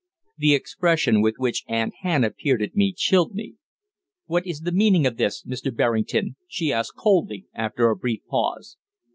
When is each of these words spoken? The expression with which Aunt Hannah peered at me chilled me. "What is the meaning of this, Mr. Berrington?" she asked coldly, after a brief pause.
The 0.39 0.55
expression 0.55 1.21
with 1.21 1.35
which 1.37 1.63
Aunt 1.67 1.93
Hannah 2.01 2.31
peered 2.31 2.63
at 2.63 2.75
me 2.75 2.91
chilled 2.91 3.35
me. 3.35 3.57
"What 4.25 4.47
is 4.47 4.61
the 4.61 4.71
meaning 4.71 5.05
of 5.05 5.17
this, 5.17 5.43
Mr. 5.45 5.71
Berrington?" 5.77 6.37
she 6.47 6.73
asked 6.73 6.95
coldly, 6.97 7.45
after 7.53 7.87
a 7.91 7.95
brief 7.95 8.25
pause. 8.25 8.77